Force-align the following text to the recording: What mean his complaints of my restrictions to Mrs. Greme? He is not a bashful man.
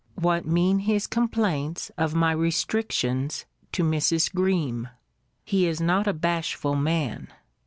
What 0.15 0.47
mean 0.47 0.79
his 0.79 1.05
complaints 1.05 1.91
of 1.95 2.15
my 2.15 2.31
restrictions 2.31 3.45
to 3.71 3.83
Mrs. 3.83 4.33
Greme? 4.33 4.87
He 5.45 5.67
is 5.67 5.79
not 5.79 6.07
a 6.07 6.13
bashful 6.13 6.75
man. 6.75 7.27